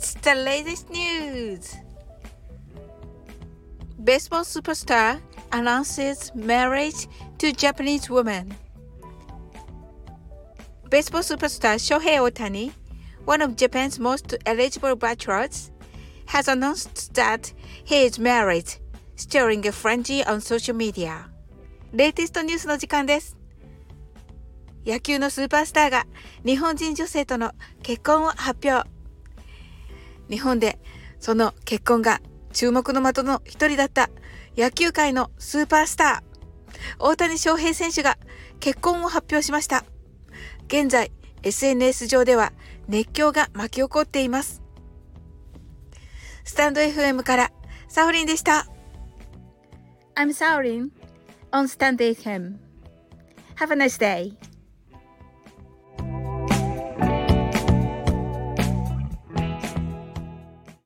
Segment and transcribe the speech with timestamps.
[0.00, 1.76] It's the latest news.
[4.02, 5.20] Baseball superstar
[5.52, 8.54] announces marriage to Japanese woman.
[10.88, 12.72] Baseball superstar Shohei Ohtani,
[13.26, 15.70] one of Japan's most eligible bachelors,
[16.24, 17.52] has announced that
[17.84, 18.72] he is married,
[19.16, 21.28] stirring a frenzy on social media.
[21.92, 23.36] Latest レイテストニュースの時間です。
[24.86, 26.06] 野球のスーパースターが
[26.42, 28.99] 日本人女性との結婚を発表。
[30.30, 30.78] 日本で
[31.18, 32.20] その結婚が
[32.52, 34.10] 注目の的の一人だった
[34.56, 38.18] 野球界のスーパースター、大谷翔平選手が
[38.58, 39.84] 結婚を発表しました。
[40.66, 41.12] 現在、
[41.42, 42.52] SNS 上では
[42.88, 44.62] 熱狂が巻き起こっています。
[46.44, 47.52] スタンド FM から
[47.88, 48.66] サオリンでした。
[50.16, 50.90] I'm Saorin
[51.52, 52.56] on Stand FM.
[53.56, 54.34] Have a nice day.